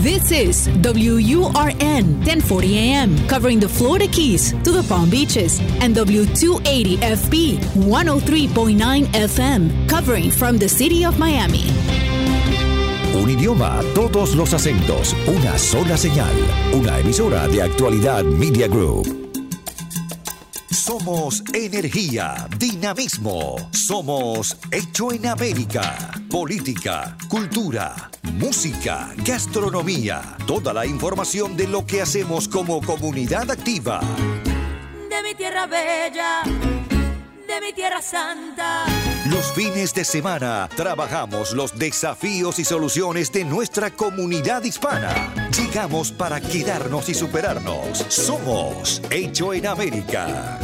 [0.00, 6.96] This is WURN 1040 AM, covering the Florida Keys to the Palm Beaches, and W280
[6.96, 11.66] FB 103.9 FM, covering from the city of Miami.
[13.14, 16.34] Un idioma, todos los acentos, una sola señal.
[16.72, 19.31] Una emisora de actualidad Media Group.
[20.84, 23.54] Somos energía, dinamismo.
[23.70, 26.10] Somos Hecho en América.
[26.28, 30.36] Política, cultura, música, gastronomía.
[30.44, 34.00] Toda la información de lo que hacemos como comunidad activa.
[35.08, 39.11] De mi tierra bella, de mi tierra santa.
[39.30, 45.32] Los fines de semana trabajamos los desafíos y soluciones de nuestra comunidad hispana.
[45.56, 47.98] Llegamos para quedarnos y superarnos.
[48.08, 50.58] Somos Hecho en América.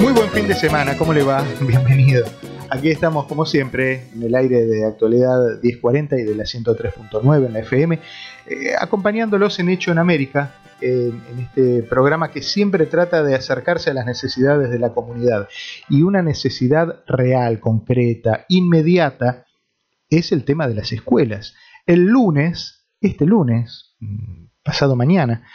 [0.00, 1.42] Muy buen fin de semana, ¿cómo le va?
[1.60, 2.26] Bienvenido.
[2.68, 7.52] Aquí estamos como siempre en el aire de actualidad 1040 y de la 103.9 en
[7.52, 8.00] la FM,
[8.46, 13.94] eh, acompañándolos en Hecho en América, en, este programa que siempre trata de acercarse a
[13.94, 15.48] las necesidades de la comunidad.
[15.88, 19.46] Y una necesidad real, concreta, inmediata,
[20.10, 21.54] es el tema de las escuelas.
[21.86, 23.96] El lunes, este lunes,
[24.64, 25.46] pasado mañana,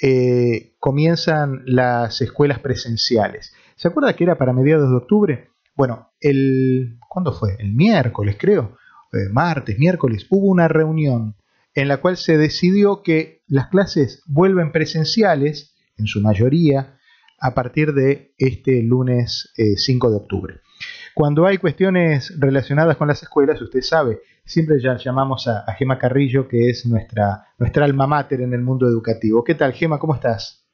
[0.00, 3.54] eh, comienzan las escuelas presenciales.
[3.74, 5.49] ¿Se acuerda que era para mediados de octubre?
[5.74, 7.56] Bueno, el ¿cuándo fue?
[7.58, 8.76] El miércoles, creo,
[9.12, 11.36] eh, martes, miércoles, hubo una reunión
[11.74, 16.98] en la cual se decidió que las clases vuelven presenciales, en su mayoría,
[17.38, 20.60] a partir de este lunes eh, 5 de octubre.
[21.14, 26.48] Cuando hay cuestiones relacionadas con las escuelas, usted sabe, siempre ya llamamos a, Gema Carrillo,
[26.48, 29.42] que es nuestra, nuestra alma mater en el mundo educativo.
[29.44, 29.98] ¿Qué tal, Gema?
[29.98, 30.64] ¿Cómo estás?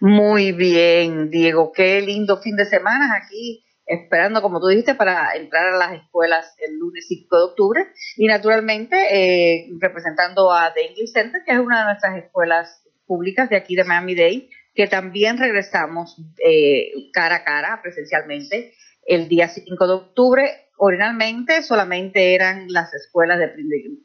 [0.00, 1.72] Muy bien, Diego.
[1.72, 6.54] Qué lindo fin de semana aquí, esperando, como tú dijiste, para entrar a las escuelas
[6.58, 7.86] el lunes 5 de octubre.
[8.16, 13.50] Y naturalmente, eh, representando a The English Center, que es una de nuestras escuelas públicas
[13.50, 18.72] de aquí de Miami-Dade, que también regresamos eh, cara a cara, presencialmente,
[19.06, 20.50] el día 5 de octubre.
[20.78, 23.52] Originalmente solamente eran las escuelas de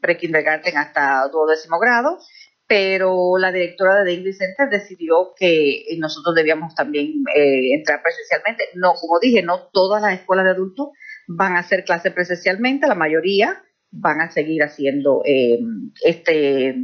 [0.00, 2.18] pre-kindergarten hasta duodécimo grado,
[2.68, 8.64] pero la directora de English Center decidió que nosotros debíamos también eh, entrar presencialmente.
[8.74, 10.88] No, como dije, no todas las escuelas de adultos
[11.26, 15.58] van a hacer clases presencialmente, la mayoría van a seguir haciendo eh,
[16.04, 16.76] este,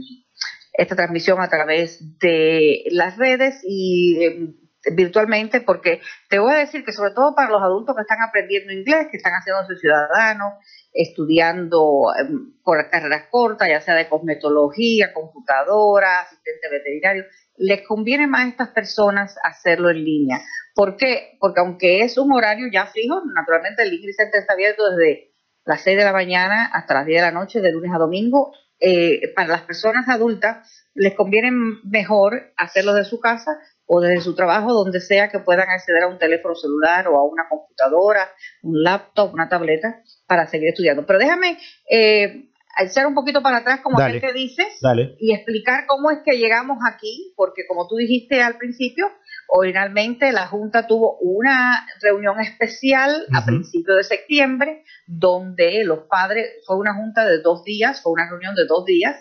[0.73, 4.55] esta transmisión a través de las redes y eh,
[4.93, 8.73] virtualmente, porque te voy a decir que sobre todo para los adultos que están aprendiendo
[8.73, 10.55] inglés, que están haciéndose ciudadanos,
[10.93, 12.29] estudiando eh,
[12.63, 17.25] por carreras cortas, ya sea de cosmetología, computadora, asistente veterinario,
[17.57, 20.41] les conviene más a estas personas hacerlo en línea.
[20.75, 21.37] ¿Por qué?
[21.41, 25.33] Porque aunque es un horario ya fijo, naturalmente el English Center está abierto desde
[25.65, 28.53] las 6 de la mañana hasta las 10 de la noche, de lunes a domingo.
[28.81, 31.51] Eh, para las personas adultas les conviene
[31.85, 36.09] mejor hacerlo de su casa o desde su trabajo, donde sea que puedan acceder a
[36.09, 38.31] un teléfono celular o a una computadora,
[38.63, 41.05] un laptop, una tableta, para seguir estudiando.
[41.07, 41.59] Pero déjame
[41.91, 42.49] eh,
[42.83, 45.17] echar un poquito para atrás, como aquel que dices, Dale.
[45.19, 49.07] y explicar cómo es que llegamos aquí, porque como tú dijiste al principio,
[49.49, 56.77] originalmente la Junta tuvo una reunión especial a principios de septiembre, donde los padres, fue
[56.77, 59.17] una junta de dos días, fue una reunión de dos días,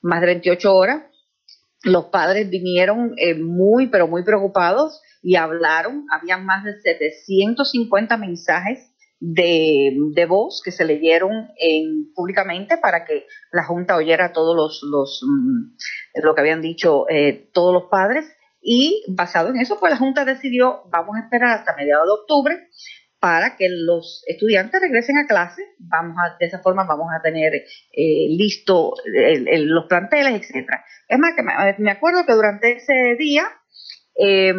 [0.00, 1.02] más de 28 horas,
[1.82, 6.06] los padres vinieron eh, muy, pero muy preocupados y hablaron.
[6.10, 8.90] Habían más de 750 mensajes
[9.20, 14.82] de, de voz que se leyeron en, públicamente para que la Junta oyera todos los,
[14.82, 18.26] los mm, lo que habían dicho eh, todos los padres.
[18.60, 22.68] Y basado en eso, pues la Junta decidió, vamos a esperar hasta mediados de octubre
[23.20, 25.62] para que los estudiantes regresen a clase.
[25.78, 30.84] Vamos a, de esa forma vamos a tener eh, listo los planteles, etcétera.
[31.08, 31.42] Es más, que
[31.82, 33.44] me, acuerdo que durante ese día
[34.18, 34.54] eh,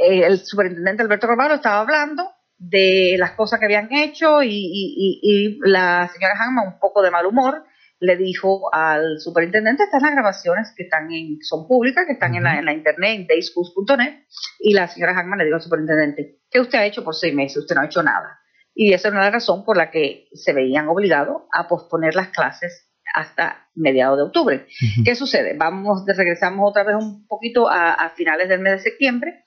[0.00, 5.20] el superintendente Alberto Romano estaba hablando de las cosas que habían hecho y, y- y-
[5.22, 7.64] y la señora Hanma, un poco de mal humor,
[8.04, 12.44] le dijo al superintendente, estas las grabaciones que están en, son públicas, que están en,
[12.44, 14.24] la, en la internet, en dayschools.net,
[14.60, 17.58] y la señora Hanma le dijo al superintendente, ¿qué usted ha hecho por seis meses?
[17.58, 18.40] Usted no ha hecho nada.
[18.74, 22.90] Y esa era la razón por la que se veían obligados a posponer las clases
[23.14, 24.66] hasta mediados de octubre.
[25.04, 25.56] ¿Qué sucede?
[25.56, 29.44] Vamos, regresamos otra vez un poquito a, a finales del mes de septiembre,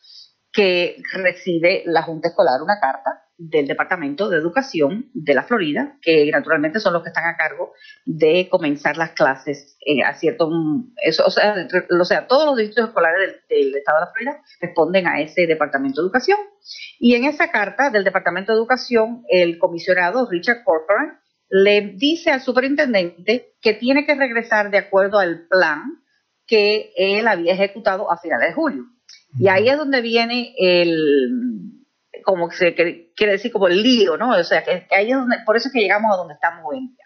[0.52, 6.30] que recibe la Junta Escolar una carta del Departamento de Educación de la Florida, que
[6.32, 7.74] naturalmente son los que están a cargo
[8.06, 10.50] de comenzar las clases eh, a cierto...
[11.04, 11.56] Eso, o, sea,
[12.00, 16.02] o sea, todos los distritos escolares del, Estado de la Florida responden a ese Departamento
[16.02, 16.40] de Educación.
[17.00, 21.20] Y en esa carta del Departamento de Educación, el comisionado Richard Corcoran
[21.50, 25.84] le dice al superintendente que tiene que regresar de acuerdo al plan
[26.46, 28.86] que él había ejecutado a finales de julio.
[29.40, 31.77] Y ahí es donde viene el,
[32.28, 34.32] como se quiere decir, como el lío, ¿no?
[34.32, 36.80] O sea, que, ahí es donde, por eso es que llegamos a donde estamos hoy
[36.80, 37.06] en día.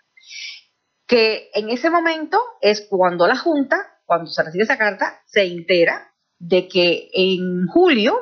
[1.06, 6.12] Que en ese momento es cuando la Junta, cuando se recibe esa carta, se entera
[6.40, 8.18] de que en julio,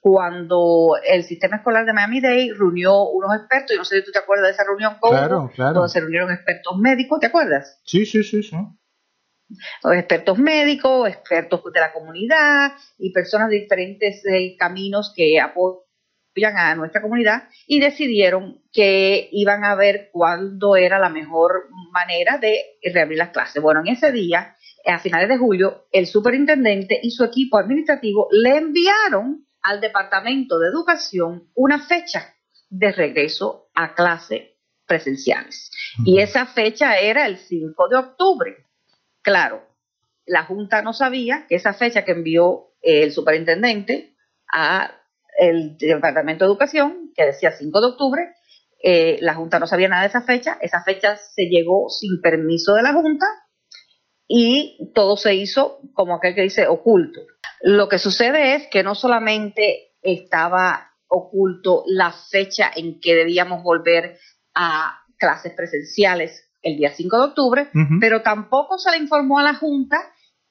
[0.00, 4.18] cuando el sistema escolar de Miami-Dade reunió unos expertos, y no sé si tú te
[4.18, 5.72] acuerdas de esa reunión, con claro, claro.
[5.72, 7.80] donde se reunieron expertos médicos, ¿te acuerdas?
[7.86, 8.56] Sí, sí, sí, sí
[9.92, 15.83] expertos médicos, expertos de la comunidad y personas de diferentes eh, caminos que apoyan
[16.42, 22.78] a nuestra comunidad y decidieron que iban a ver cuándo era la mejor manera de
[22.92, 23.62] reabrir las clases.
[23.62, 28.56] Bueno, en ese día, a finales de julio, el superintendente y su equipo administrativo le
[28.56, 32.34] enviaron al Departamento de Educación una fecha
[32.68, 34.42] de regreso a clases
[34.86, 35.70] presenciales.
[36.04, 38.66] Y esa fecha era el 5 de octubre.
[39.22, 39.64] Claro,
[40.26, 44.14] la Junta no sabía que esa fecha que envió el superintendente
[44.52, 45.00] a
[45.38, 48.22] el Departamento de Educación, que decía 5 de octubre,
[48.82, 52.74] eh, la Junta no sabía nada de esa fecha, esa fecha se llegó sin permiso
[52.74, 53.26] de la Junta
[54.28, 57.20] y todo se hizo como aquel que dice oculto.
[57.62, 64.18] Lo que sucede es que no solamente estaba oculto la fecha en que debíamos volver
[64.54, 67.70] a clases presenciales el día 5 de octubre,
[68.00, 69.98] pero tampoco se le informó a la Junta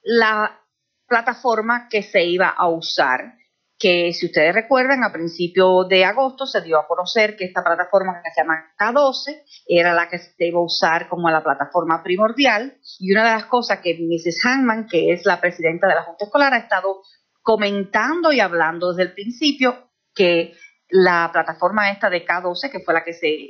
[0.02, 0.60] la
[1.08, 3.36] plataforma que se iba a usar,
[3.84, 8.22] que si ustedes recuerdan, a principios de agosto se dio a conocer que esta plataforma
[8.24, 12.78] que se llama K12 era la que se iba a usar como la plataforma primordial
[13.00, 14.46] y una de las cosas que Mrs.
[14.46, 17.02] Hanman, que es la presidenta de la Junta Escolar, ha estado
[17.42, 20.54] comentando y hablando desde el principio que
[20.88, 23.50] la plataforma esta de K12, que fue la que se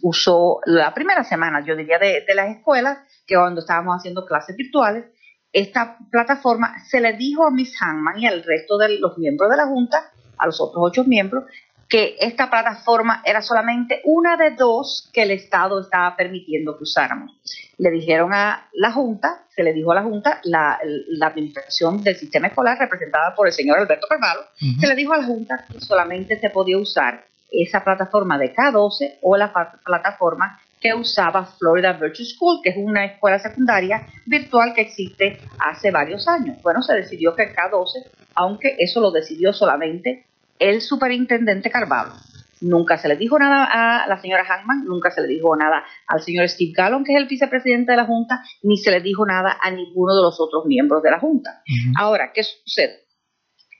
[0.00, 5.04] usó la primera semana, yo diría, de, las escuelas, que cuando estábamos haciendo clases virtuales,
[5.54, 9.56] esta plataforma se le dijo a Miss Hanman y al resto de los miembros de
[9.56, 11.44] la Junta, a los otros ocho miembros,
[11.88, 17.40] que esta plataforma era solamente una de dos que el Estado estaba permitiendo que usáramos.
[17.78, 20.80] Le dijeron a la Junta, se le dijo a la Junta, la,
[21.22, 24.40] administración del sistema escolar representada por el señor Alberto Carvalho,
[24.80, 29.18] se le dijo a la Junta que solamente se podía usar esa plataforma de K12
[29.22, 29.52] o la
[29.84, 35.90] plataforma que usaba Florida Virtual School, que es una escuela secundaria virtual que existe hace
[35.90, 36.60] varios años.
[36.62, 38.04] Bueno, se decidió que K12,
[38.34, 40.26] aunque eso lo decidió solamente
[40.58, 42.12] el superintendente Carvalho.
[42.60, 46.20] Nunca se le dijo nada a la señora Hackman, nunca se le dijo nada al
[46.20, 49.56] señor Steve Gallon, que es el vicepresidente de la Junta, ni se le dijo nada
[49.62, 51.62] a ninguno de los otros miembros de la Junta.
[51.96, 53.06] Ahora, ¿qué sucede?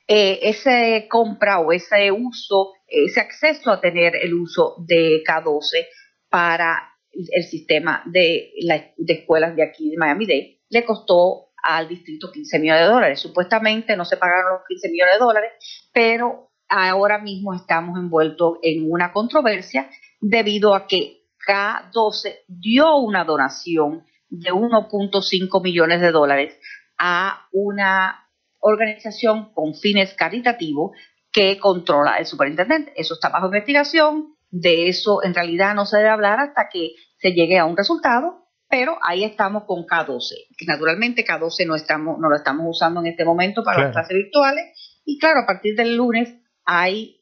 [0.09, 5.87] Eh, ese compra o ese uso, ese acceso a tener el uso de K12
[6.31, 8.53] para el sistema de,
[8.97, 13.21] de escuelas de aquí de Miami-Dade, le costó al distrito 15 millones de dólares.
[13.21, 15.53] Supuestamente no se pagaron los 15 millones de dólares,
[15.93, 19.89] pero ahora mismo estamos envueltos en una controversia
[20.21, 26.59] debido a que K12 dio una donación de 1.5 millones de dólares
[26.99, 28.29] a una
[28.61, 30.93] organización con fines caritativos
[31.31, 32.93] que controla el superintendente.
[32.97, 37.33] Eso está bajo investigación, de eso en realidad no se debe hablar hasta que se
[37.33, 42.29] llegue a un resultado, pero ahí estamos con K12, que naturalmente K12 no, estamos, no
[42.29, 44.65] lo estamos usando en este momento para las clases virtuales,
[45.05, 47.21] y claro, a partir del lunes hay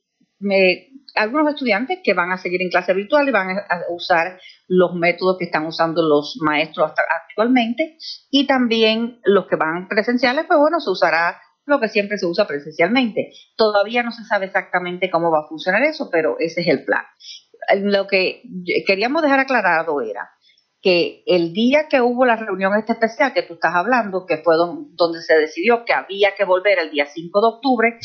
[1.14, 5.36] algunos estudiantes que van a seguir en clase virtual y van a usar los métodos
[5.38, 6.92] que están usando los maestros
[7.30, 7.96] actualmente.
[8.30, 12.46] Y también los que van presenciales, pues bueno, se usará lo que siempre se usa
[12.46, 13.32] presencialmente.
[13.56, 17.04] Todavía no se sabe exactamente cómo va a funcionar eso, pero ese es el plan.
[17.82, 18.42] Lo que
[18.86, 20.30] queríamos dejar aclarado era
[20.80, 24.56] que el día que hubo la reunión esta especial que tú estás hablando, que fue
[24.56, 27.98] donde se decidió que había que volver el día 5 de octubre,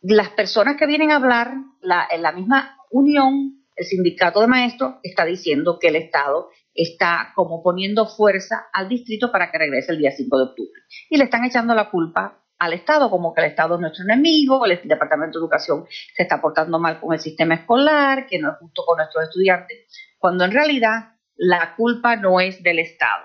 [0.00, 4.94] las personas que vienen a hablar, la, en la misma unión, el sindicato de maestros
[5.02, 9.98] está diciendo que el Estado está como poniendo fuerza al distrito para que regrese el
[9.98, 10.80] día 5 de octubre.
[11.10, 14.64] Y le están echando la culpa al Estado, como que el Estado es nuestro enemigo,
[14.66, 18.58] el Departamento de Educación se está portando mal con el sistema escolar, que no es
[18.58, 19.78] justo con nuestros estudiantes,
[20.18, 23.24] cuando en realidad la culpa no es del Estado.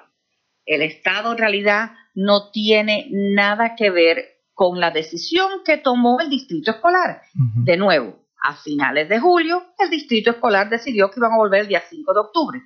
[0.65, 6.29] El Estado en realidad no tiene nada que ver con la decisión que tomó el
[6.29, 7.21] distrito escolar.
[7.65, 11.67] De nuevo, A finales de julio, el distrito escolar decidió que iban a volver el
[11.67, 12.61] día 5 de octubre.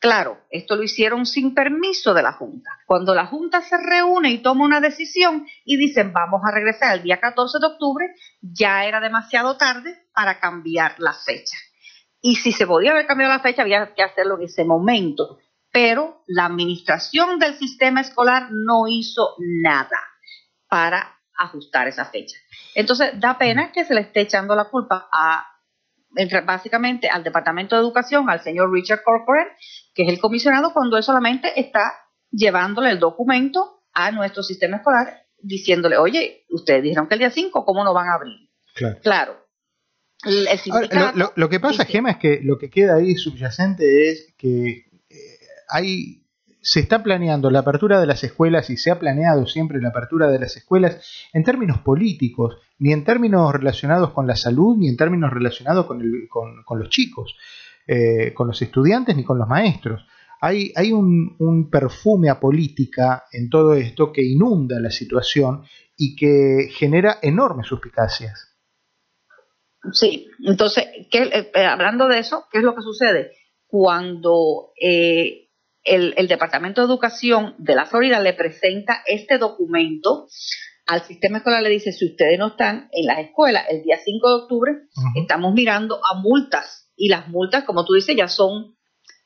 [0.00, 2.70] Claro, esto lo hicieron sin permiso de la Junta.
[2.86, 7.02] Cuando la Junta se reúne y toma una decisión y dicen vamos a regresar el
[7.02, 11.56] día 14 de octubre, ya era demasiado tarde para cambiar la fecha.
[12.20, 15.38] Y si se podía haber cambiado la fecha, había que hacerlo en ese momento.
[15.72, 19.98] Pero la administración del sistema escolar no hizo nada
[20.68, 22.36] para ajustar esa fecha.
[22.74, 25.57] Entonces, da pena que se le esté echando la culpa a
[26.44, 29.48] básicamente al Departamento de Educación, al señor Richard Corcoran,
[29.94, 31.92] que es el comisionado, cuando él solamente está
[32.30, 37.64] llevándole el documento a nuestro sistema escolar, diciéndole, oye, ustedes dijeron que el día 5,
[37.64, 38.50] ¿cómo no van a abrir?
[39.02, 39.46] Claro.
[41.36, 46.27] lo, que pasa, Gema, es que lo que queda ahí subyacente es que eh, hay
[46.60, 50.28] se está planeando la apertura de las escuelas y se ha planeado siempre la apertura
[50.28, 51.00] de las escuelas
[51.32, 56.00] en términos políticos, ni en términos relacionados con la salud, ni en términos relacionados con,
[56.00, 57.36] los chicos,
[57.86, 60.04] eh, con los estudiantes, ni con los maestros.
[60.40, 65.64] Hay, hay un, perfume a política en todo esto que inunda la situación
[65.96, 68.56] y que genera enormes suspicacias.
[69.92, 73.32] Sí, entonces, eh, hablando de eso, ¿qué es lo que sucede?
[73.66, 75.47] Cuando eh,
[75.88, 80.28] el, Departamento de Educación de la Florida le presenta este documento
[80.86, 84.28] al sistema escolar, le dice, si ustedes no están en las escuelas el día 5
[84.28, 84.72] de octubre,
[85.16, 86.90] estamos mirando a multas.
[86.96, 88.76] Y las multas, como tú dices, ya son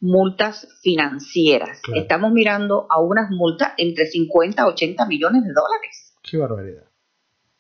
[0.01, 1.81] multas financieras.
[1.95, 6.15] Estamos mirando a unas multas entre 50 a 80 millones de dólares.
[6.23, 6.92] Qué barbaridad.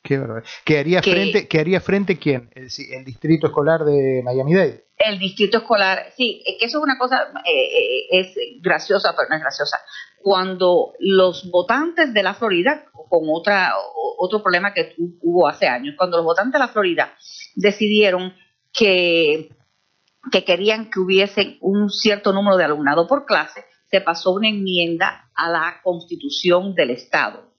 [0.02, 0.20] Qué.
[0.64, 2.50] ¿Qué haría, frente, ¿qué haría frente quién?
[2.54, 6.98] El, el distrito escolar de Miami-Dade el distrito escolar, sí, es que eso es una
[6.98, 9.78] cosa, eh, eh, es graciosa, pero no es graciosa.
[10.20, 13.74] Cuando los votantes de la Florida, con otra,
[14.18, 17.14] otro problema que hubo hace años, cuando los votantes de la Florida
[17.56, 18.34] decidieron
[18.72, 19.50] que,
[20.30, 25.30] que querían que hubiese un cierto número de alumnado por clase, se pasó una enmienda
[25.34, 27.51] a la constitución del Estado.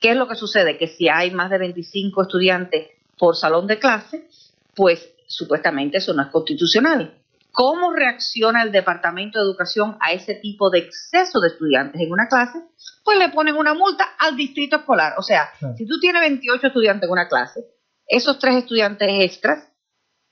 [0.00, 0.78] ¿Qué es lo que sucede?
[0.78, 4.28] Que si hay más de 25 estudiantes por salón de clase,
[4.74, 7.18] pues supuestamente eso no es constitucional.
[7.50, 12.28] ¿Cómo reacciona el Departamento de Educación a ese tipo de exceso de estudiantes en una
[12.28, 12.58] clase?
[13.02, 15.14] Pues le ponen una multa al distrito escolar.
[15.16, 17.64] O sea, si tú tienes 28 estudiantes en una clase,
[18.06, 19.66] esos tres estudiantes extras,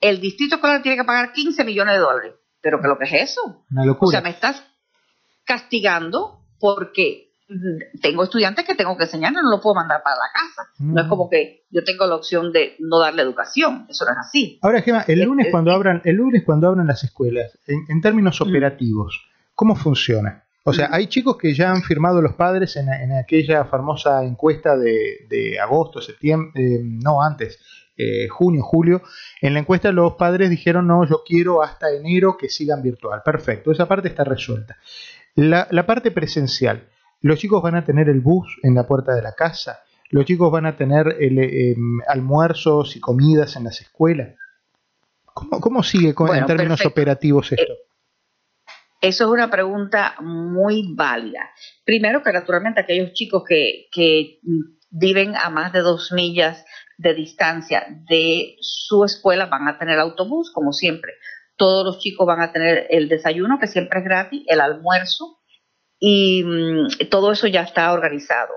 [0.02, 2.34] el distrito escolar tiene que pagar 15 millones de dólares.
[2.60, 3.64] ¿Pero qué lo que es eso?
[3.70, 4.08] Una locura.
[4.08, 4.62] O sea, me estás
[5.44, 7.33] castigando porque
[8.00, 10.70] tengo estudiantes que tengo que enseñar, no lo puedo mandar para la casa.
[10.78, 11.10] No es mm.
[11.10, 14.58] como que yo tengo la opción de no darle educación, eso no es así.
[14.62, 18.48] Ahora, Gemma, el lunes cuando abran, el lunes cuando abran las escuelas, en, términos mm.
[18.48, 20.44] operativos, ¿cómo funciona?
[20.64, 20.94] O sea, mm.
[20.94, 26.50] hay chicos que ya han firmado los padres en, aquella famosa encuesta de, agosto, septiembre,
[26.54, 27.60] eh, no antes,
[27.96, 29.02] eh, junio, julio.
[29.42, 33.20] En la encuesta los padres dijeron, no, yo quiero hasta enero que sigan virtual.
[33.22, 34.78] Perfecto, esa parte está resuelta.
[35.34, 36.88] La, la parte presencial.
[37.24, 39.80] Los chicos van a tener el bus en la puerta de la casa.
[40.10, 44.36] Los chicos van a tener em, almuerzos y comidas en las escuelas.
[45.24, 47.72] ¿Cómo, sigue en términos operativos esto?
[47.72, 48.68] Eh,
[49.00, 51.50] eso es una pregunta muy válida.
[51.82, 54.40] Primero que naturalmente aquellos chicos que, que
[54.90, 56.62] viven a más de dos millas
[56.98, 61.14] de distancia de su escuela van a tener autobús, como siempre.
[61.56, 65.38] Todos los chicos van a tener el desayuno, que siempre es gratis, el almuerzo,
[65.98, 68.52] y mm, todo eso ya está organizado.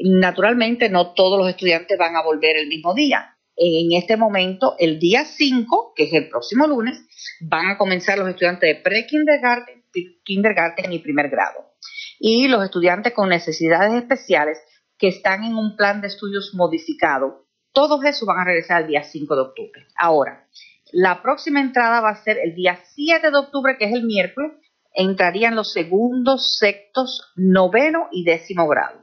[0.00, 3.36] Naturalmente, no todos los estudiantes van a volver el mismo día.
[3.56, 6.98] En este momento, el día 5, que es el próximo lunes,
[7.42, 9.84] van a comenzar los estudiantes de pre-kindergarten,
[10.24, 11.74] kindergarten y primer grado.
[12.18, 14.58] Y los estudiantes con necesidades especiales
[14.96, 19.02] que están en un plan de estudios modificado, todos esos van a regresar el día
[19.02, 19.86] 5 de octubre.
[19.96, 20.48] Ahora,
[20.92, 24.52] la próxima entrada va a ser el día 7 de octubre, que es el miércoles,
[24.94, 29.00] entrarían los segundos, sextos, noveno y décimo grado.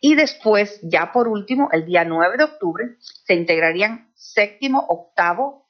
[0.00, 5.68] Y después, ya por último, el día 9 de octubre, se integrarían séptimo, octavo,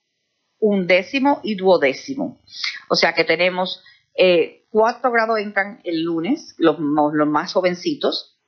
[0.59, 2.41] undécimo y duodécimo.
[2.89, 3.83] O sea que tenemos
[4.17, 8.39] eh, cuatro grados entran el lunes, los, los más jovencitos.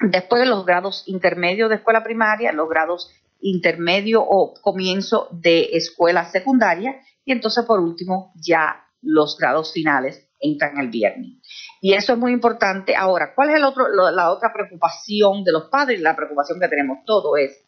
[0.00, 7.00] Después los grados intermedios de escuela primaria, los grados intermedio o comienzo de escuela secundaria.
[7.24, 11.32] Y entonces, por último, ya los grados finales entran el viernes.
[11.80, 12.96] Y eso es muy importante.
[12.96, 16.00] Ahora, ¿cuál es el otro, la otra preocupación de los padres?
[16.00, 17.66] La preocupación que tenemos todos es,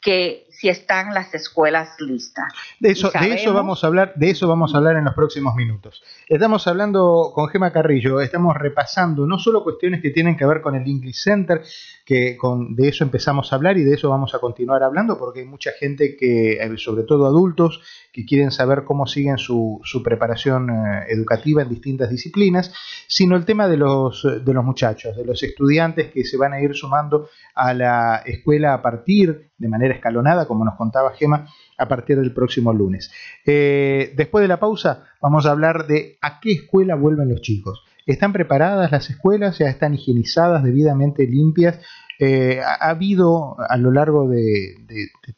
[0.00, 2.52] que si están las escuelas listas.
[2.78, 5.54] De eso, de eso vamos a hablar, de eso vamos a hablar en los próximos
[5.54, 6.02] minutos.
[6.26, 10.74] Estamos hablando con Gema Carrillo, estamos repasando no solo cuestiones que tienen que ver con
[10.74, 11.62] el English Center,
[12.04, 15.40] que con, de eso empezamos a hablar y de eso vamos a continuar hablando, porque
[15.40, 20.02] hay mucha gente que, eh, sobre todo adultos, que quieren saber cómo siguen su, su
[20.02, 22.72] preparación eh, educativa en distintas disciplinas,
[23.06, 26.60] sino el tema de los, de los muchachos, de los estudiantes que se van a
[26.60, 31.46] ir sumando a la escuela a partir de manera escalonada, como nos contaba Gema,
[31.78, 33.12] a partir del próximo lunes.
[33.46, 37.84] Eh, después de la pausa vamos a hablar de a qué escuela vuelven los chicos.
[38.06, 39.58] ¿Están preparadas las escuelas?
[39.58, 41.78] ¿Ya están higienizadas, debidamente limpias?
[42.22, 44.74] Eh, ha, habido a lo largo de,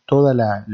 [0.05, 0.67] toda la,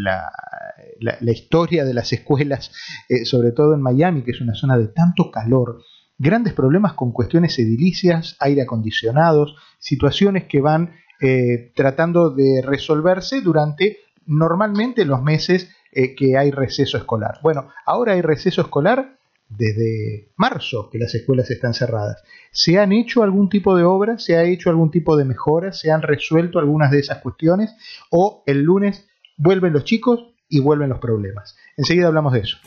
[1.30, 2.72] historia de las escuelas,
[3.10, 5.82] eh, sobre todo en Miami, que es una zona de tanto calor,
[6.16, 13.98] grandes problemas con cuestiones edilicias, aire acondicionados, situaciones que van eh, tratando de resolverse durante
[14.24, 17.40] normalmente los meses que hay receso escolar.
[17.42, 19.17] Bueno, ahora hay receso escolar
[19.48, 22.22] desde marzo que las escuelas están cerradas.
[22.50, 24.18] ¿Se han hecho algún tipo de obra?
[24.18, 25.72] ¿Se ha hecho algún tipo de mejora?
[25.72, 27.74] ¿Se han resuelto algunas de esas cuestiones?
[28.10, 31.56] ¿O el lunes vuelven los chicos y vuelven los problemas?
[31.76, 32.58] Enseguida hablamos de eso.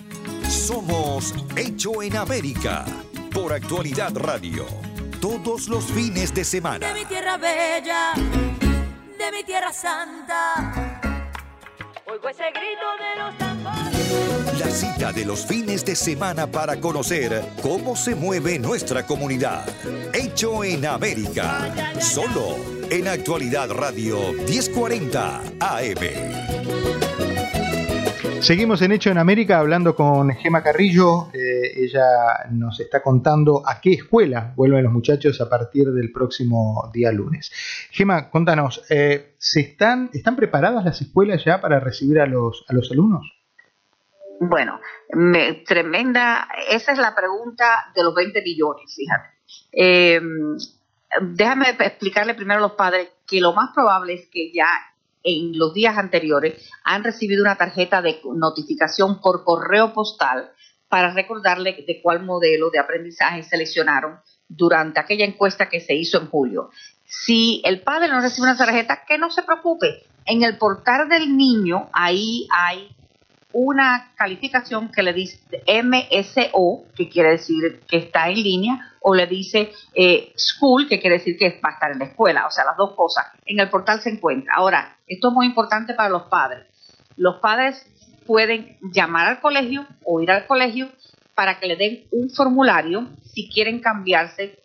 [0.50, 2.86] Somos Hecho en América
[3.34, 4.66] por Actualidad Radio.
[5.20, 6.88] Todos los fines de semana.
[6.88, 11.00] De mi tierra bella, de mi tierra santa.
[12.08, 13.38] Oigo ese grito de los
[14.60, 19.66] la cita de los fines de semana para conocer cómo se mueve nuestra comunidad.
[20.14, 21.74] Hecho en América.
[22.00, 22.56] Solo
[22.90, 26.52] en Actualidad Radio 1040 AM.
[28.42, 31.28] Seguimos en Hecho en América hablando con Gema Carrillo.
[31.32, 36.90] Eh, ella nos está contando a qué escuela vuelven los muchachos a partir del próximo
[36.92, 37.52] día lunes.
[37.92, 42.74] Gema, contanos, eh, ¿se están, ¿están preparadas las escuelas ya para recibir a los, a
[42.74, 43.41] los alumnos?
[44.44, 44.82] Bueno,
[45.68, 49.30] tremenda, esa es la pregunta de los 20 millones, fíjate.
[49.72, 50.58] Em,
[51.22, 54.68] déjame explicarle primero a los padres que lo más probable es que ya
[55.22, 60.52] en los días anteriores han recibido una tarjeta de notificación por correo postal
[60.90, 66.30] para recordarle de cuál modelo de aprendizaje seleccionaron durante aquella encuesta que se hizo en
[66.32, 66.72] julio.
[67.06, 70.08] Si el padre no recibe una tarjeta, que no se preocupe.
[70.26, 72.90] En el portal del niño, ahí hay
[73.54, 75.40] una calificación que le dice
[75.84, 81.18] MSO, que quiere decir que está en línea, o le dice eh, school, que quiere
[81.18, 82.48] decir que va a estar en la escuela.
[82.48, 83.26] O sea, las dos cosas.
[83.46, 84.54] En el portal se encuentra.
[84.56, 86.68] Ahora, esto es muy importante para los padres.
[87.18, 87.86] Los padres
[88.26, 90.90] pueden llamar al colegio o ir al colegio
[91.36, 94.60] para que le den un formulario si quieren cambiarse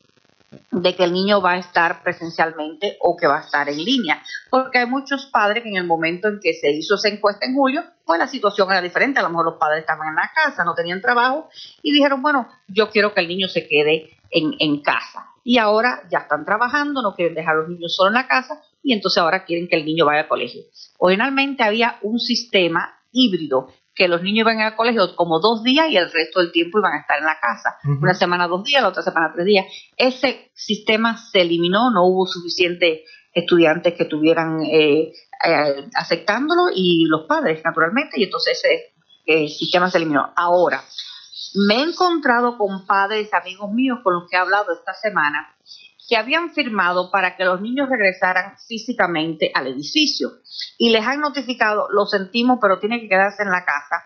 [0.70, 4.22] de que el niño va a estar presencialmente o que va a estar en línea.
[4.50, 7.54] Porque hay muchos padres que en el momento en que se hizo esa encuesta en
[7.54, 9.18] julio, pues la situación era diferente.
[9.20, 11.48] A lo mejor los padres estaban en la casa, no tenían trabajo
[11.82, 15.26] y dijeron, bueno, yo quiero que el niño se quede en, en casa.
[15.42, 18.60] Y ahora ya están trabajando, no quieren dejar a los niños solo en la casa
[18.82, 20.62] y entonces ahora quieren que el niño vaya al colegio.
[20.98, 25.96] Originalmente había un sistema híbrido que los niños iban al colegio como dos días y
[25.96, 27.78] el resto del tiempo iban a estar en la casa.
[27.84, 29.66] Una semana dos días, la otra semana tres días.
[29.96, 33.00] Ese sistema se eliminó, no hubo suficientes
[33.32, 35.12] estudiantes que estuvieran eh,
[35.44, 40.30] eh, aceptándolo y los padres, naturalmente, y entonces ese eh, sistema se eliminó.
[40.36, 40.84] Ahora,
[41.54, 45.56] me he encontrado con padres, amigos míos con los que he hablado esta semana,
[46.08, 50.30] que habían firmado para que los niños regresaran físicamente al edificio
[50.78, 54.04] y les han notificado, lo sentimos, pero tiene que quedarse en la casa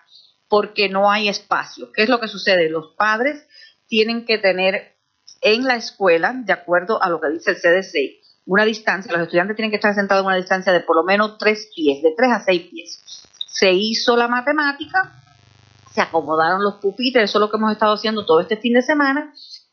[0.48, 1.92] porque no hay espacio.
[1.92, 2.70] ¿Qué es lo que sucede?
[2.70, 3.46] Los padres
[3.86, 4.96] tienen que tener
[5.42, 9.56] en la escuela, de acuerdo a lo que dice el CDC, una distancia, los estudiantes
[9.56, 12.30] tienen que estar sentados en una distancia de por lo menos tres pies, de tres
[12.32, 13.00] a seis pies.
[13.46, 15.22] Se hizo la matemática,
[15.92, 18.82] se acomodaron los pupitres, eso es lo que hemos estado haciendo todo este fin de
[18.82, 19.32] semana,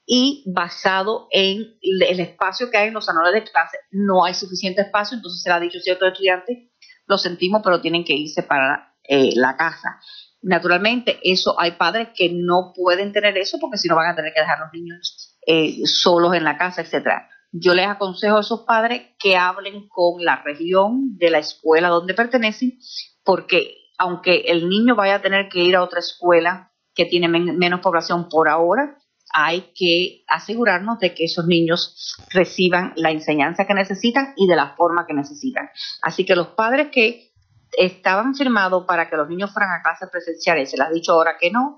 [0.10, 4.82] y basado en el espacio que hay en los salones de clase, no hay suficiente
[4.82, 6.70] espacio, entonces se le ha dicho a ciertos estudiantes,
[7.06, 10.00] lo sentimos, pero tienen que irse para eh, la casa.
[10.42, 14.32] Naturalmente, eso hay padres que no pueden tener eso porque si no van a tener
[14.34, 17.30] que dejar a los niños eh, solos en la casa, etcétera.
[17.52, 22.14] Yo les aconsejo a esos padres que hablen con la región de la escuela donde
[22.14, 22.80] pertenecen,
[23.26, 27.82] porque aunque el niño vaya a tener que ir a otra escuela que tiene menos
[27.82, 28.98] población por ahora,
[29.34, 34.76] hay que asegurarnos de que esos niños reciban la enseñanza que necesitan y de la
[34.76, 35.70] forma que necesitan.
[36.02, 37.32] Así que los padres que
[37.78, 41.38] estaban firmados para que los niños fueran a clases presenciales, se les ha dicho ahora
[41.40, 41.78] que no,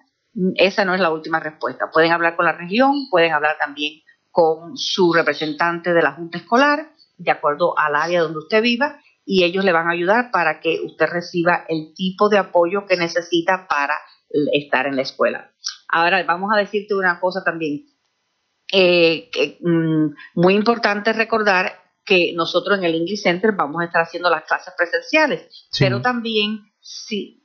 [0.55, 1.89] esa no es la última respuesta.
[1.91, 6.91] Pueden hablar con la región, pueden hablar también con su representante de la Junta Escolar,
[7.17, 10.79] de acuerdo al área donde usted viva, y ellos le van a ayudar para que
[10.83, 13.95] usted reciba el tipo de apoyo que necesita para
[14.53, 15.51] estar en la escuela.
[15.87, 17.85] Ahora, vamos a decirte una cosa también.
[18.71, 19.29] Eh,
[19.61, 21.73] mm, muy importante recordar
[22.05, 26.71] que nosotros en el English Center vamos a estar haciendo las clases presenciales, pero también
[26.79, 27.43] si,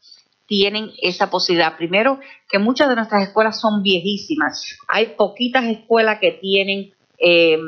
[0.48, 1.78] tienen esa posibilidad.
[1.78, 4.78] Primero, que muchas de nuestras escuelas son viejísimas.
[4.88, 7.60] Hay poquitas escuelas que tienen, eh,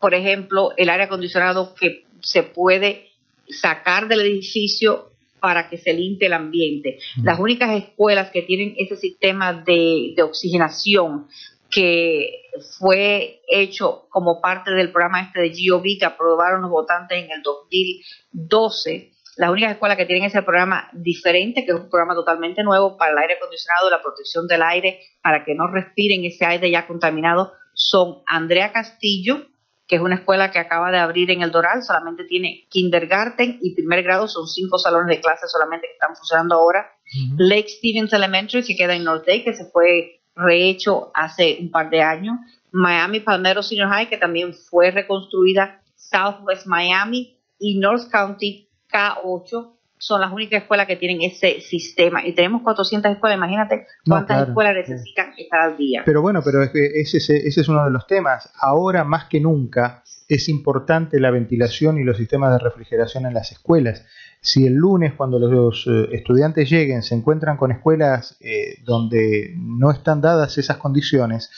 [0.00, 3.10] por ejemplo, el aire acondicionado que se puede
[3.48, 6.98] sacar del edificio para que se limpie el ambiente.
[7.22, 11.28] Las únicas escuelas que tienen ese sistema de, oxigenación
[11.76, 17.30] que fue hecho como parte del programa este de GOV que aprobaron los votantes en
[17.30, 22.62] el 2012, las únicas escuelas que tienen ese programa diferente, que es un programa totalmente
[22.62, 26.70] nuevo para el aire acondicionado, la protección del aire, para que no respiren ese aire
[26.70, 29.48] ya contaminado, son Andrea Castillo,
[29.86, 33.74] que es una escuela que acaba de abrir en el Doral, solamente tiene kindergarten y
[33.74, 36.90] primer grado, son cinco salones de clase solamente que están funcionando ahora.
[37.36, 41.90] Lake Stevens Elementary, que queda en North Lake, que se fue rehecho hace un par
[41.90, 42.36] de años.
[42.70, 45.80] Miami Palmero Senior High, que también fue reconstruida.
[45.96, 52.24] Southwest Miami y North County K8 son las únicas escuelas que tienen ese sistema.
[52.24, 56.02] Y tenemos 400 escuelas, imagínate cuántas escuelas necesitan estar al día.
[56.04, 58.52] Pero bueno, pero ese, ese es uno de los temas.
[58.60, 63.52] Ahora más que nunca es importante la ventilación y los sistemas de refrigeración en las
[63.52, 64.04] escuelas.
[64.40, 69.90] Si el lunes, cuando los eh, estudiantes lleguen, se encuentran con escuelas eh, donde no
[69.90, 71.50] están dadas esas condiciones,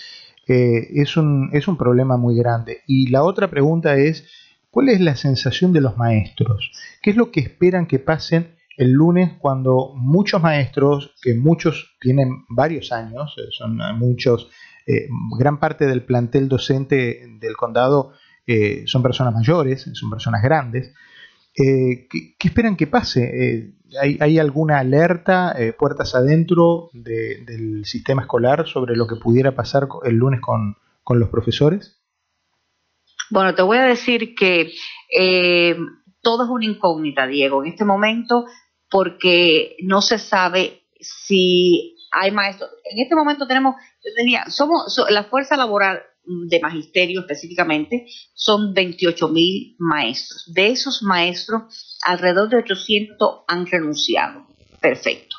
[0.46, 2.82] eh, es, un, es un problema muy grande.
[2.86, 4.26] Y la otra pregunta es,
[4.70, 6.70] ¿Cuál es la sensación de los maestros?
[7.02, 12.44] ¿Qué es lo que esperan que pasen el lunes cuando muchos maestros, que muchos tienen
[12.50, 14.50] varios años, son muchos,
[15.38, 18.12] gran parte del plantel docente del condado
[18.48, 20.92] eh, son personas mayores, son personas grandes,
[21.54, 23.74] ¿qué, esperan que pase?
[24.00, 30.40] ¿hay, alguna alerta, puertas adentro del sistema escolar sobre lo que pudiera pasar el lunes
[30.40, 30.76] con
[31.18, 31.98] los profesores?
[33.30, 34.72] Bueno, te voy a decir que
[35.10, 35.76] eh,
[36.22, 38.46] todo es una incógnita, Diego, en este momento,
[38.90, 42.70] porque no se sabe si hay maestros.
[42.90, 49.28] En este momento tenemos, yo diría, somos la fuerza laboral de magisterio específicamente, son 28
[49.28, 50.52] mil maestros.
[50.52, 54.46] De esos maestros, alrededor de 800 han renunciado.
[54.80, 55.38] Perfecto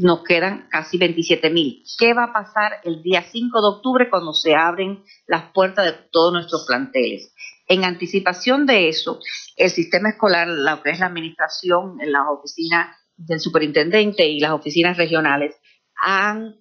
[0.00, 1.84] nos quedan casi 27 mil.
[1.98, 5.92] ¿Qué va a pasar el día 5 de octubre cuando se abren las puertas de
[6.10, 7.34] todos nuestros planteles?
[7.66, 9.20] En anticipación de eso,
[9.56, 14.52] el sistema escolar, lo que es la administración, en las oficinas del superintendente y las
[14.52, 15.54] oficinas regionales,
[16.04, 16.60] han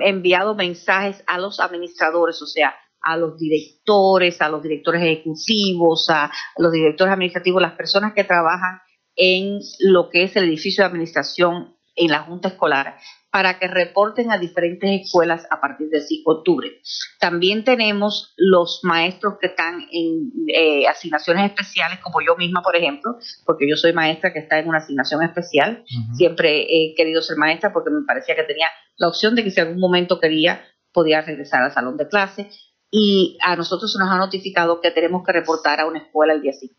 [0.00, 6.30] enviado mensajes a los administradores, o sea, a los directores, a los directores ejecutivos, a
[6.56, 8.78] los directores administrativos, las personas que trabajan
[9.16, 12.96] en lo que es el edificio de administración en la Junta Escolar
[13.32, 16.82] para que reporten a diferentes escuelas a partir del 5 de octubre.
[17.18, 23.16] También tenemos los maestros que están en eh, asignaciones especiales, como yo misma, por ejemplo,
[23.46, 25.82] porque yo soy maestra que está en una asignación especial.
[26.12, 28.66] Siempre he querido ser maestra porque me parecía que tenía
[28.98, 32.50] la opción de que si algún momento quería, podía regresar al salón de clase.
[32.90, 36.42] Y a nosotros se nos ha notificado que tenemos que reportar a una escuela el
[36.42, 36.76] día 5.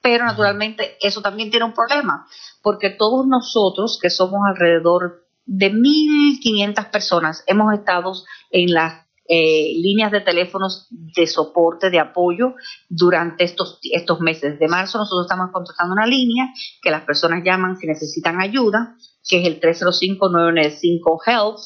[0.00, 2.26] Pero naturalmente eso también tiene un problema,
[2.62, 8.12] porque todos nosotros, que somos alrededor de 1.500 personas hemos estado
[8.50, 12.54] en las eh, líneas de teléfonos de soporte, de apoyo
[12.88, 14.98] durante estos, estos meses de marzo.
[14.98, 16.52] Nosotros estamos contratando una línea
[16.82, 18.96] que las personas llaman si necesitan ayuda,
[19.28, 21.56] que es el 305-995-HELP,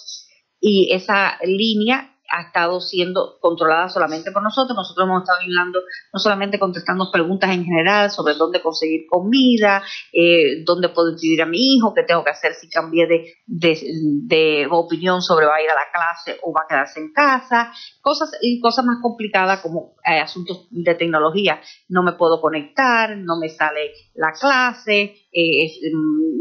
[0.61, 4.77] y esa línea ha estado siendo controlada solamente por nosotros.
[4.77, 5.81] Nosotros hemos estado hablando,
[6.13, 11.47] no solamente contestando preguntas en general sobre dónde conseguir comida, eh, dónde puedo inscribir a
[11.47, 15.71] mi hijo, qué tengo que hacer si cambié de, de, opinión sobre va a ir
[15.71, 19.95] a la clase o va a quedarse en casa, cosas, y cosas más complicadas como
[20.05, 21.61] eh, asuntos de tecnología.
[21.89, 25.81] No me puedo conectar, no me sale la clase, eh,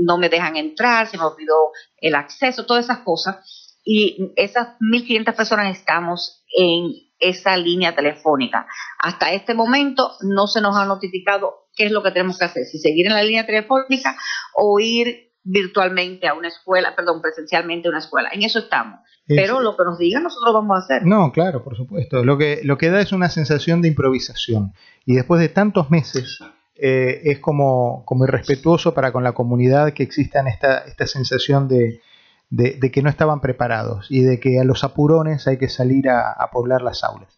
[0.01, 5.35] no me dejan entrar, se me olvidó el acceso, todas esas cosas y esas 1.500
[5.35, 8.67] personas estamos en esa línea telefónica.
[8.97, 12.65] Hasta este momento no se nos ha notificado qué es lo que tenemos que hacer,
[12.65, 14.17] si seguir en la línea telefónica
[14.55, 18.29] o ir virtualmente a una escuela, perdón, presencialmente a una escuela.
[18.33, 18.99] En eso estamos.
[19.27, 21.05] Pero lo que nos digan nosotros vamos a hacer.
[21.05, 22.23] No, claro, por supuesto.
[22.23, 24.73] Lo que, lo que da es una sensación de improvisación.
[25.05, 26.39] Y después de tantos meses
[26.75, 32.01] eh, es como, como irrespetuoso para con la comunidad que exista esta, esta sensación de,
[32.49, 36.49] de, que no estaban preparados y de que a los apurones hay que salir a,
[36.51, 37.37] poblar las aulas.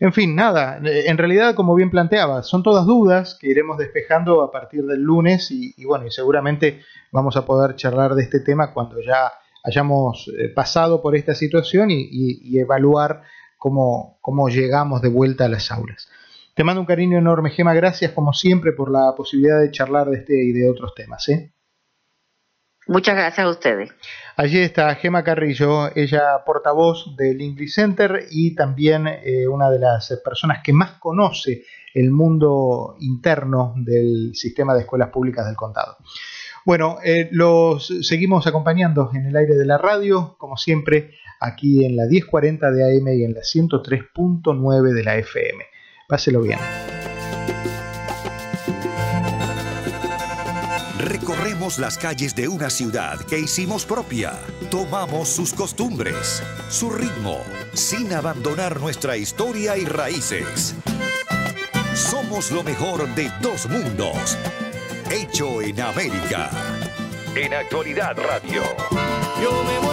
[0.00, 4.50] En fin, nada, en realidad, como bien planteaba, son todas dudas que iremos despejando a
[4.50, 6.80] partir del lunes y, bueno, y seguramente
[7.12, 9.30] vamos a poder charlar de este tema cuando ya
[9.62, 13.22] hayamos eh, pasado por esta situación y, evaluar
[13.58, 16.08] cómo, cómo, llegamos de vuelta a las aulas.
[16.54, 20.18] Te mando un cariño enorme, Gema, gracias como siempre por la posibilidad de charlar de
[20.18, 21.28] este y de otros temas.
[21.28, 21.52] ¿eh?
[22.86, 23.90] Muchas gracias a ustedes.
[24.36, 30.20] Allí está Gema Carrillo, ella portavoz del English Center y también eh, una de las
[30.24, 31.64] personas que más conoce
[31.94, 35.98] el mundo interno del sistema de escuelas públicas del condado.
[36.64, 41.96] Bueno, eh, los seguimos acompañando en el aire de la radio, como siempre, aquí en
[41.96, 45.64] la 1040 de AM y en la 103.9 de la FM.
[46.06, 46.58] Páselo bien.
[51.60, 54.32] Las calles de una ciudad que hicimos propia.
[54.70, 57.44] Tomamos sus costumbres, su ritmo,
[57.74, 60.74] sin abandonar nuestra historia y raíces.
[61.94, 64.38] Somos lo mejor de dos mundos.
[65.10, 66.50] Hecho en América.
[67.36, 68.62] En Actualidad Radio.
[69.42, 69.89] Yo me